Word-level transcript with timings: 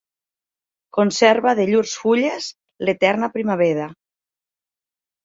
Conserva 0.97 1.53
de 1.59 1.65
llurs 1.69 1.93
fulles 2.05 2.47
l'eterna 2.87 3.29
primavera. 3.37 3.87